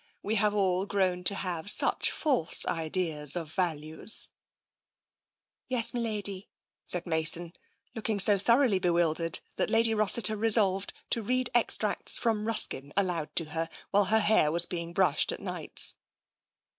[0.23, 4.31] We have all grown to have such false ideas of values..
[4.77, 5.29] /'"
[5.67, 6.47] Yes, m'lady,''
[6.87, 7.53] said Mason,
[7.93, 13.51] looking so thoroughly bewildered that Lady Rossiter resolved to read extracts from Ruskin aloud to
[13.51, 15.93] her while her hair was being brushed at nights.